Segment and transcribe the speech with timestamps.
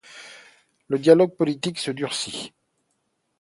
[0.87, 2.55] Le dialogue politique se durcit.